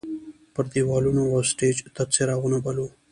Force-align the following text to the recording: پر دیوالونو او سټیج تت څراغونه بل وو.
پر 0.53 0.65
دیوالونو 0.73 1.23
او 1.33 1.39
سټیج 1.51 1.75
تت 1.95 2.07
څراغونه 2.15 2.57
بل 2.65 2.77
وو. 2.81 2.89